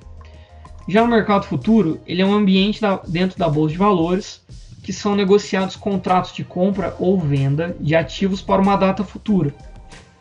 Já 0.87 1.01
no 1.01 1.09
mercado 1.09 1.45
futuro, 1.45 1.99
ele 2.07 2.21
é 2.21 2.25
um 2.25 2.33
ambiente 2.33 2.79
da, 2.79 3.01
dentro 3.07 3.37
da 3.37 3.49
bolsa 3.49 3.73
de 3.73 3.77
valores 3.77 4.41
que 4.87 4.93
são 4.93 5.17
negociados 5.17 5.75
contratos 5.75 6.31
de 6.31 6.45
compra 6.45 6.95
ou 6.97 7.19
venda 7.19 7.75
de 7.77 7.93
ativos 7.93 8.41
para 8.41 8.61
uma 8.61 8.77
data 8.77 9.03
futura. 9.03 9.53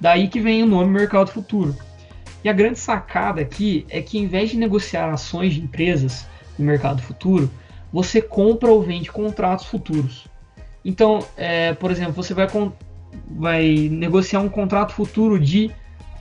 Daí 0.00 0.26
que 0.26 0.40
vem 0.40 0.60
o 0.64 0.66
nome 0.66 0.90
mercado 0.90 1.30
futuro. 1.30 1.72
E 2.42 2.48
a 2.48 2.52
grande 2.52 2.76
sacada 2.76 3.40
aqui 3.40 3.86
é 3.88 4.02
que, 4.02 4.18
em 4.18 4.26
vez 4.26 4.50
de 4.50 4.56
negociar 4.56 5.08
ações 5.08 5.54
de 5.54 5.60
empresas 5.60 6.26
no 6.58 6.64
mercado 6.64 7.00
futuro, 7.00 7.48
você 7.92 8.20
compra 8.20 8.68
ou 8.68 8.82
vende 8.82 9.08
contratos 9.08 9.66
futuros. 9.66 10.26
Então, 10.84 11.24
é, 11.36 11.72
por 11.72 11.92
exemplo, 11.92 12.14
você 12.14 12.34
vai, 12.34 12.48
vai 13.24 13.88
negociar 13.88 14.40
um 14.40 14.48
contrato 14.48 14.94
futuro 14.94 15.38
de 15.38 15.70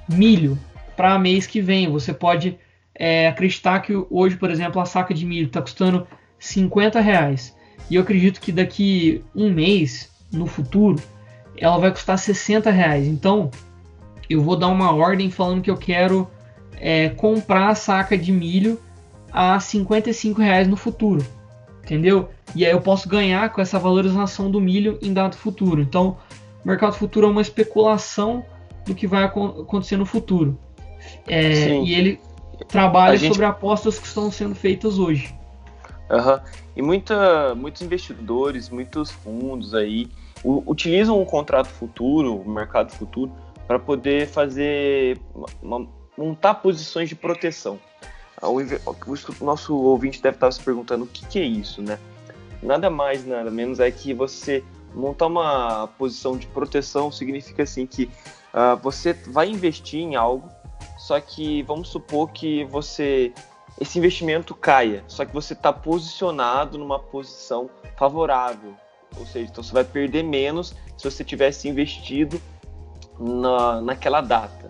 milho 0.07 0.55
para 0.95 1.17
mês 1.17 1.47
que 1.47 1.61
vem. 1.61 1.89
Você 1.89 2.13
pode 2.13 2.59
é, 2.93 3.27
acreditar 3.27 3.79
que 3.79 3.93
hoje, 4.07 4.37
por 4.37 4.51
exemplo, 4.51 4.79
a 4.79 4.85
saca 4.85 5.15
de 5.15 5.25
milho 5.25 5.47
está 5.47 5.63
custando 5.63 6.05
50 6.37 6.99
reais. 6.99 7.55
E 7.89 7.95
eu 7.95 8.01
acredito 8.01 8.41
que 8.41 8.51
daqui 8.51 9.23
um 9.35 9.51
mês, 9.51 10.09
no 10.31 10.47
futuro, 10.47 11.01
ela 11.57 11.77
vai 11.77 11.91
custar 11.91 12.17
60 12.17 12.69
reais. 12.71 13.07
Então, 13.07 13.51
eu 14.29 14.41
vou 14.41 14.55
dar 14.55 14.67
uma 14.67 14.93
ordem 14.93 15.29
falando 15.29 15.61
que 15.61 15.69
eu 15.69 15.77
quero 15.77 16.27
é, 16.77 17.09
comprar 17.09 17.69
a 17.69 17.75
saca 17.75 18.17
de 18.17 18.31
milho 18.31 18.79
a 19.31 19.59
55 19.59 20.41
reais 20.41 20.67
no 20.67 20.75
futuro. 20.75 21.25
Entendeu? 21.83 22.29
E 22.55 22.65
aí 22.65 22.71
eu 22.71 22.81
posso 22.81 23.07
ganhar 23.07 23.51
com 23.51 23.61
essa 23.61 23.77
valorização 23.77 24.49
do 24.49 24.59
milho 24.59 24.97
em 25.01 25.13
dado 25.13 25.35
futuro. 25.35 25.81
Então, 25.81 26.17
o 26.63 26.67
mercado 26.67 26.93
futuro 26.93 27.27
é 27.27 27.29
uma 27.29 27.41
especulação 27.41 28.43
do 28.85 28.95
que 28.95 29.05
vai 29.05 29.23
acontecer 29.23 29.97
no 29.97 30.05
futuro. 30.05 30.57
É, 31.27 31.79
e 31.79 31.93
ele 31.93 32.19
trabalha 32.67 33.17
gente... 33.17 33.31
sobre 33.31 33.45
apostas 33.45 33.99
que 33.99 34.07
estão 34.07 34.31
sendo 34.31 34.55
feitas 34.55 34.97
hoje. 34.97 35.33
Uhum. 36.09 36.39
E 36.75 36.81
muita, 36.81 37.55
muitos 37.55 37.81
investidores, 37.81 38.69
muitos 38.69 39.11
fundos 39.11 39.73
aí 39.73 40.07
utilizam 40.43 41.19
o 41.19 41.25
contrato 41.25 41.67
futuro, 41.67 42.35
o 42.35 42.47
mercado 42.47 42.91
futuro, 42.91 43.31
para 43.67 43.79
poder 43.79 44.27
fazer 44.27 45.19
uma, 45.61 45.87
montar 46.15 46.55
posições 46.55 47.09
de 47.09 47.15
proteção. 47.15 47.79
O, 48.41 48.59
o, 48.59 49.45
nosso 49.45 49.75
ouvinte 49.75 50.21
deve 50.21 50.37
estar 50.37 50.51
se 50.51 50.61
perguntando 50.61 51.05
o 51.05 51.07
que, 51.07 51.25
que 51.25 51.39
é 51.39 51.43
isso, 51.43 51.81
né? 51.81 51.97
Nada 52.61 52.89
mais, 52.89 53.25
nada 53.25 53.49
menos 53.49 53.79
é 53.79 53.89
que 53.89 54.13
você 54.13 54.63
montar 54.93 55.27
uma 55.27 55.87
posição 55.97 56.37
de 56.37 56.47
proteção 56.47 57.11
significa 57.11 57.63
assim 57.63 57.85
que 57.85 58.05
uh, 58.53 58.77
você 58.81 59.13
vai 59.13 59.49
investir 59.49 59.99
em 59.99 60.15
algo, 60.15 60.49
só 60.97 61.19
que 61.19 61.63
vamos 61.63 61.89
supor 61.89 62.31
que 62.31 62.63
você 62.65 63.33
esse 63.79 63.97
investimento 63.97 64.55
caia, 64.55 65.03
só 65.07 65.25
que 65.25 65.33
você 65.33 65.53
está 65.53 65.71
posicionado 65.71 66.77
numa 66.77 66.99
posição 66.99 67.69
favorável, 67.97 68.73
ou 69.17 69.25
seja, 69.25 69.49
então 69.51 69.63
você 69.63 69.73
vai 69.73 69.83
perder 69.83 70.23
menos 70.23 70.75
se 70.97 71.09
você 71.09 71.23
tivesse 71.23 71.67
investido 71.67 72.41
na, 73.19 73.81
naquela 73.81 74.21
data. 74.21 74.65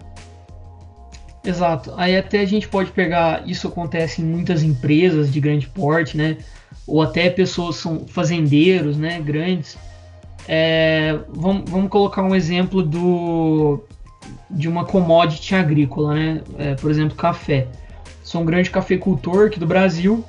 Exato. 1.44 1.94
Aí 1.96 2.18
até 2.18 2.40
a 2.40 2.46
gente 2.46 2.68
pode 2.68 2.92
pegar, 2.92 3.48
isso 3.48 3.68
acontece 3.68 4.22
em 4.22 4.26
muitas 4.26 4.64
empresas 4.64 5.32
de 5.32 5.40
grande 5.40 5.68
porte, 5.68 6.18
né? 6.18 6.38
Ou 6.88 7.02
até 7.02 7.30
pessoas 7.30 7.76
são 7.76 8.08
fazendeiros, 8.08 8.98
né? 8.98 9.20
Grandes 9.22 9.78
é, 10.48 11.20
vamos, 11.30 11.70
vamos 11.70 11.90
colocar 11.90 12.22
um 12.24 12.36
exemplo 12.36 12.84
do, 12.84 13.84
de 14.50 14.68
uma 14.68 14.86
commodity 14.86 15.56
agrícola, 15.56 16.14
né? 16.14 16.42
É, 16.58 16.76
por 16.76 16.92
exemplo, 16.92 17.16
café. 17.16 17.68
Sou 18.26 18.42
um 18.42 18.46
grande 18.46 18.72
cafeicultor 18.72 19.46
aqui 19.46 19.60
do 19.60 19.68
Brasil 19.68 20.26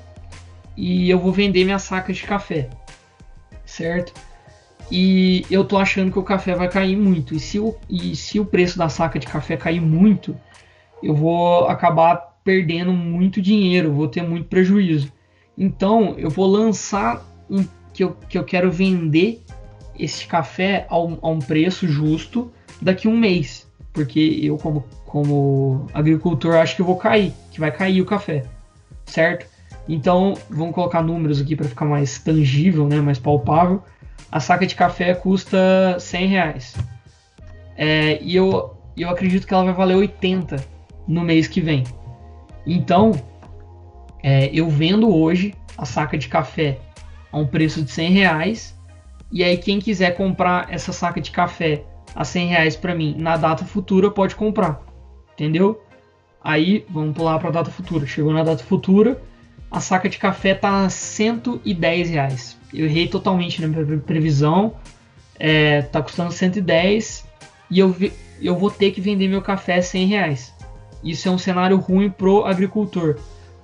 e 0.76 1.08
eu 1.08 1.18
vou 1.18 1.32
vender 1.32 1.64
minha 1.64 1.78
saca 1.78 2.12
de 2.12 2.22
café, 2.24 2.68
certo? 3.64 4.12
E 4.92 5.46
eu 5.50 5.64
tô 5.64 5.78
achando 5.78 6.12
que 6.12 6.18
o 6.18 6.22
café 6.22 6.54
vai 6.54 6.68
cair 6.68 6.94
muito. 6.94 7.34
E 7.34 7.40
se 7.40 7.58
o, 7.58 7.74
e 7.88 8.14
se 8.14 8.38
o 8.38 8.44
preço 8.44 8.76
da 8.76 8.90
saca 8.90 9.18
de 9.18 9.26
café 9.26 9.56
cair 9.56 9.80
muito, 9.80 10.38
eu 11.02 11.14
vou 11.14 11.66
acabar 11.68 12.36
perdendo 12.44 12.92
muito 12.92 13.40
dinheiro, 13.40 13.94
vou 13.94 14.08
ter 14.08 14.22
muito 14.22 14.46
prejuízo. 14.46 15.10
Então 15.56 16.14
eu 16.18 16.28
vou 16.28 16.46
lançar 16.46 17.24
um 17.48 17.64
que 17.94 18.04
eu, 18.04 18.14
que 18.28 18.36
eu 18.36 18.44
quero 18.44 18.70
vender 18.70 19.42
esse 19.98 20.26
café 20.26 20.86
a 20.90 21.00
um, 21.00 21.18
a 21.22 21.30
um 21.30 21.38
preço 21.38 21.88
justo 21.88 22.52
daqui 22.78 23.08
a 23.08 23.10
um 23.10 23.16
mês. 23.16 23.65
Porque 23.96 24.40
eu, 24.42 24.58
como, 24.58 24.84
como 25.06 25.86
agricultor, 25.94 26.56
acho 26.56 26.76
que 26.76 26.82
vou 26.82 26.98
cair, 26.98 27.32
que 27.50 27.58
vai 27.58 27.72
cair 27.72 28.02
o 28.02 28.04
café, 28.04 28.42
certo? 29.06 29.46
Então, 29.88 30.34
vamos 30.50 30.74
colocar 30.74 31.00
números 31.00 31.40
aqui 31.40 31.56
para 31.56 31.66
ficar 31.66 31.86
mais 31.86 32.18
tangível, 32.18 32.86
né, 32.86 33.00
mais 33.00 33.18
palpável. 33.18 33.82
A 34.30 34.38
saca 34.38 34.66
de 34.66 34.74
café 34.74 35.14
custa 35.14 35.96
100 35.98 36.26
reais. 36.26 36.76
É, 37.74 38.18
e 38.20 38.36
eu, 38.36 38.76
eu 38.94 39.08
acredito 39.08 39.46
que 39.46 39.54
ela 39.54 39.64
vai 39.64 39.72
valer 39.72 39.96
80 39.96 40.56
no 41.08 41.22
mês 41.22 41.48
que 41.48 41.62
vem. 41.62 41.84
Então, 42.66 43.12
é, 44.22 44.50
eu 44.52 44.68
vendo 44.68 45.08
hoje 45.08 45.54
a 45.78 45.86
saca 45.86 46.18
de 46.18 46.28
café 46.28 46.80
a 47.32 47.38
um 47.38 47.46
preço 47.46 47.82
de 47.82 47.90
100 47.90 48.10
reais 48.10 48.78
e 49.32 49.42
aí 49.42 49.56
quem 49.56 49.78
quiser 49.78 50.14
comprar 50.18 50.70
essa 50.70 50.92
saca 50.92 51.18
de 51.18 51.30
café 51.30 51.82
a 52.16 52.24
100 52.24 52.48
reais 52.48 52.76
para 52.76 52.94
mim 52.94 53.14
na 53.18 53.36
data 53.36 53.66
futura 53.66 54.10
pode 54.10 54.34
comprar, 54.34 54.80
entendeu? 55.34 55.82
Aí 56.42 56.86
vamos 56.88 57.14
pular 57.14 57.38
para 57.38 57.50
a 57.50 57.52
data 57.52 57.70
futura. 57.70 58.06
Chegou 58.06 58.32
na 58.32 58.42
data 58.42 58.64
futura, 58.64 59.20
a 59.70 59.80
saca 59.80 60.08
de 60.08 60.16
café 60.16 60.54
tá 60.54 60.86
a 60.86 60.88
110 60.88 62.08
reais. 62.08 62.56
Eu 62.72 62.86
errei 62.86 63.06
totalmente 63.06 63.60
na 63.60 63.68
minha 63.68 63.98
previsão. 63.98 64.74
É, 65.38 65.82
tá 65.82 66.00
custando 66.00 66.32
110 66.32 67.26
e 67.70 67.78
eu, 67.78 67.94
eu 68.40 68.56
vou 68.56 68.70
ter 68.70 68.92
que 68.92 69.02
vender 69.02 69.28
meu 69.28 69.42
café 69.42 69.76
a 69.76 69.82
100 69.82 70.06
reais. 70.06 70.54
Isso 71.04 71.28
é 71.28 71.30
um 71.30 71.36
cenário 71.36 71.76
ruim 71.76 72.08
pro 72.08 72.46
agricultor. 72.46 73.16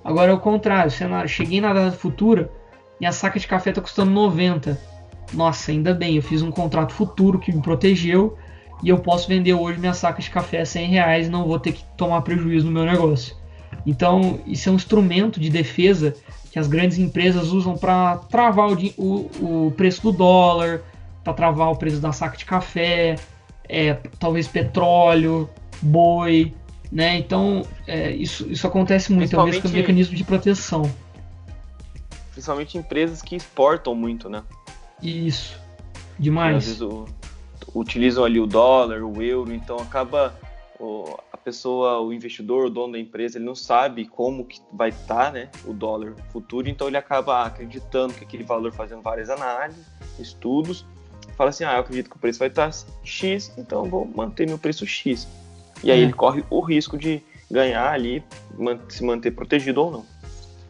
Agora 0.03 0.31
é 0.31 0.33
o 0.35 0.39
contrário, 0.39 0.91
cenário, 0.91 1.27
cheguei 1.27 1.59
na 1.59 1.73
data 1.73 1.97
futura, 1.97 2.51
minha 2.99 3.11
saca 3.11 3.39
de 3.39 3.47
café 3.47 3.71
está 3.71 3.81
custando 3.81 4.11
90. 4.11 4.79
Nossa, 5.33 5.71
ainda 5.71 5.93
bem, 5.93 6.17
eu 6.17 6.21
fiz 6.21 6.41
um 6.41 6.51
contrato 6.51 6.93
futuro 6.93 7.39
que 7.39 7.51
me 7.51 7.61
protegeu 7.61 8.37
e 8.83 8.89
eu 8.89 8.99
posso 8.99 9.29
vender 9.29 9.53
hoje 9.53 9.79
minha 9.79 9.93
saca 9.93 10.21
de 10.21 10.29
café 10.29 10.61
a 10.61 10.65
100 10.65 10.87
reais 10.89 11.27
e 11.27 11.29
não 11.29 11.47
vou 11.47 11.57
ter 11.57 11.71
que 11.71 11.83
tomar 11.95 12.21
prejuízo 12.21 12.65
no 12.65 12.71
meu 12.71 12.85
negócio. 12.85 13.35
Então, 13.85 14.39
isso 14.45 14.67
é 14.67 14.71
um 14.71 14.75
instrumento 14.75 15.39
de 15.39 15.49
defesa 15.49 16.13
que 16.51 16.59
as 16.59 16.67
grandes 16.67 16.97
empresas 16.99 17.47
usam 17.47 17.77
para 17.77 18.17
travar 18.17 18.69
o, 18.69 18.75
o, 18.97 19.67
o, 19.67 19.71
preço 19.71 20.01
do 20.03 20.11
dólar, 20.11 20.81
para 21.23 21.33
travar 21.33 21.71
o 21.71 21.75
preço 21.77 21.99
da 21.99 22.11
saca 22.11 22.37
de 22.37 22.45
café, 22.45 23.15
é, 23.67 23.93
talvez 24.19 24.47
petróleo, 24.47 25.49
boi, 25.81 26.53
né? 26.91 27.17
Então, 27.17 27.65
é, 27.87 28.11
isso, 28.11 28.45
isso 28.51 28.67
acontece 28.67 29.11
muito, 29.11 29.35
é 29.35 29.39
um 29.39 29.69
mecanismo 29.71 30.15
de 30.15 30.23
proteção. 30.23 30.91
Principalmente 32.31 32.77
empresas 32.77 33.21
que 33.21 33.35
exportam 33.35 33.95
muito, 33.95 34.29
né? 34.29 34.43
Isso, 35.01 35.59
demais. 36.19 36.79
Utilizam 37.73 38.23
ali 38.23 38.39
o 38.39 38.47
dólar, 38.47 39.03
o 39.03 39.21
euro, 39.21 39.53
então 39.53 39.77
acaba 39.77 40.33
o, 40.79 41.17
a 41.31 41.37
pessoa, 41.37 41.99
o 42.01 42.13
investidor, 42.13 42.65
o 42.65 42.69
dono 42.69 42.93
da 42.93 42.99
empresa, 42.99 43.37
ele 43.37 43.45
não 43.45 43.55
sabe 43.55 44.05
como 44.05 44.45
que 44.45 44.59
vai 44.71 44.89
estar, 44.89 45.31
né, 45.31 45.49
o 45.65 45.73
dólar 45.73 46.13
futuro, 46.31 46.69
então 46.69 46.87
ele 46.87 46.97
acaba 46.97 47.43
acreditando 47.43 48.13
que 48.13 48.23
aquele 48.23 48.43
valor, 48.43 48.71
fazendo 48.71 49.01
várias 49.01 49.29
análises, 49.29 49.85
estudos, 50.19 50.85
fala 51.37 51.49
assim, 51.49 51.63
ah, 51.63 51.73
eu 51.73 51.79
acredito 51.79 52.09
que 52.09 52.15
o 52.15 52.19
preço 52.19 52.39
vai 52.39 52.47
estar 52.47 52.71
X, 53.03 53.51
então 53.57 53.85
vou 53.85 54.05
manter 54.05 54.47
meu 54.47 54.57
preço 54.57 54.85
X. 54.85 55.27
E 55.83 55.91
aí 55.91 55.99
é. 55.99 56.03
ele 56.03 56.13
corre 56.13 56.43
o 56.49 56.61
risco 56.61 56.97
de 56.97 57.21
ganhar 57.49 57.91
ali, 57.91 58.23
se 58.89 59.03
manter 59.03 59.31
protegido 59.31 59.81
ou 59.81 59.91
não. 59.91 60.05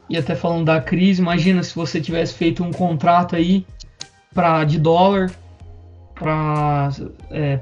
E 0.10 0.18
até 0.18 0.36
falando 0.36 0.66
da 0.66 0.82
crise, 0.82 1.22
imagina 1.22 1.64
se 1.64 1.74
você 1.76 2.00
tivesse 2.02 2.34
feito 2.34 2.64
um 2.64 2.72
contrato 2.72 3.36
aí 3.36 3.66
pra, 4.34 4.64
de 4.64 4.78
dólar 4.78 5.32
para 6.16 6.90
é, 7.32 7.58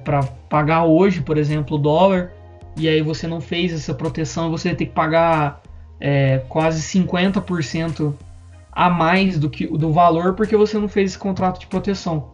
pagar 0.50 0.84
hoje, 0.86 1.22
por 1.22 1.38
exemplo, 1.38 1.78
o 1.78 1.80
dólar, 1.80 2.32
e 2.78 2.88
aí 2.88 3.02
você 3.02 3.28
não 3.28 3.42
fez 3.42 3.74
essa 3.74 3.94
proteção, 3.94 4.50
você 4.50 4.70
vai 4.70 4.78
ter 4.78 4.86
que 4.86 4.94
pagar 4.94 5.62
é, 6.00 6.40
quase 6.50 6.82
50% 6.82 8.14
a 8.72 8.90
mais 8.90 9.38
do 9.38 9.50
que 9.50 9.68
do 9.68 9.92
valor 9.92 10.34
porque 10.34 10.56
você 10.56 10.78
não 10.80 10.88
fez 10.88 11.12
esse 11.12 11.20
contrato 11.20 11.60
de 11.60 11.68
proteção. 11.68 12.32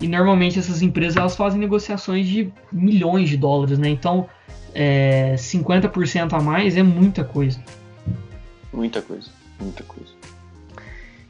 E 0.00 0.06
normalmente 0.06 0.58
essas 0.58 0.82
empresas 0.82 1.16
elas 1.16 1.36
fazem 1.36 1.58
negociações 1.58 2.26
de 2.26 2.52
milhões 2.70 3.28
de 3.28 3.36
dólares, 3.36 3.78
né? 3.78 3.88
Então 3.88 4.28
é, 4.74 5.34
50% 5.36 6.32
a 6.32 6.40
mais 6.40 6.76
é 6.76 6.82
muita 6.82 7.24
coisa. 7.24 7.62
Muita 8.72 9.02
coisa, 9.02 9.30
muita 9.60 9.82
coisa. 9.82 10.12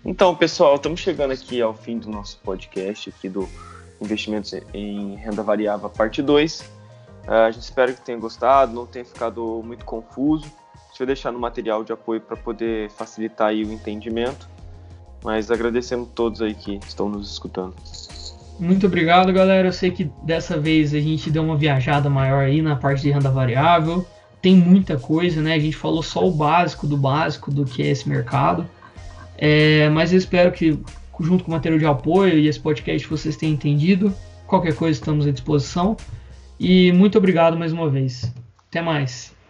Então, 0.04 0.34
pessoal, 0.34 0.76
estamos 0.76 1.00
chegando 1.00 1.32
aqui 1.32 1.60
ao 1.60 1.74
fim 1.74 1.98
do 1.98 2.10
nosso 2.10 2.38
podcast 2.38 3.08
aqui 3.08 3.28
do 3.28 3.48
Investimentos 4.02 4.52
em 4.74 5.14
Renda 5.16 5.42
Variável, 5.42 5.88
parte 5.88 6.20
2. 6.20 6.64
a 7.26 7.50
gente 7.50 7.62
espera 7.62 7.92
que 7.92 8.00
tenha 8.00 8.18
gostado, 8.18 8.72
não 8.72 8.86
tenha 8.86 9.04
ficado 9.04 9.62
muito 9.64 9.84
confuso. 9.84 10.50
Deixa 10.88 11.02
eu 11.02 11.06
deixar 11.06 11.32
no 11.32 11.38
material 11.38 11.84
de 11.84 11.92
apoio 11.92 12.20
para 12.20 12.36
poder 12.36 12.90
facilitar 12.90 13.48
aí 13.48 13.64
o 13.64 13.72
entendimento. 13.72 14.48
Mas 15.24 15.50
agradecemos 15.50 16.08
todos 16.14 16.42
aí 16.42 16.54
que 16.54 16.80
estão 16.86 17.08
nos 17.08 17.30
escutando. 17.32 17.74
Muito 18.58 18.86
obrigado, 18.86 19.32
galera. 19.32 19.68
Eu 19.68 19.72
sei 19.72 19.90
que 19.90 20.10
dessa 20.22 20.58
vez 20.58 20.92
a 20.92 21.00
gente 21.00 21.30
deu 21.30 21.42
uma 21.42 21.56
viajada 21.56 22.10
maior 22.10 22.44
aí 22.44 22.60
na 22.60 22.76
parte 22.76 23.02
de 23.02 23.10
renda 23.10 23.30
variável. 23.30 24.06
Tem 24.40 24.54
muita 24.56 24.98
coisa, 24.98 25.40
né? 25.40 25.54
A 25.54 25.58
gente 25.58 25.76
falou 25.76 26.02
só 26.02 26.26
o 26.26 26.30
básico 26.30 26.86
do 26.86 26.96
básico 26.96 27.50
do 27.50 27.64
que 27.64 27.82
é 27.82 27.86
esse 27.86 28.08
mercado. 28.08 28.68
É, 29.38 29.88
mas 29.88 30.12
eu 30.12 30.18
espero 30.18 30.52
que, 30.52 30.78
junto 31.22 31.44
com 31.44 31.52
material 31.52 31.78
de 31.78 31.86
apoio 31.86 32.38
e 32.38 32.48
esse 32.48 32.60
podcast, 32.60 33.06
vocês 33.08 33.36
tenham 33.36 33.54
entendido. 33.54 34.14
Qualquer 34.46 34.74
coisa, 34.74 34.98
estamos 34.98 35.26
à 35.26 35.30
disposição. 35.30 35.96
E 36.58 36.92
muito 36.92 37.16
obrigado 37.18 37.58
mais 37.58 37.72
uma 37.72 37.88
vez. 37.88 38.32
Até 38.68 38.80
mais. 38.80 39.41